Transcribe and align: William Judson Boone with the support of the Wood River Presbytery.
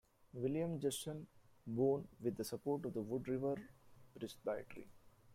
William 0.33 0.79
Judson 0.79 1.27
Boone 1.67 2.07
with 2.21 2.35
the 2.35 2.43
support 2.43 2.85
of 2.85 2.93
the 2.95 3.03
Wood 3.03 3.27
River 3.27 3.55
Presbytery. 4.17 4.87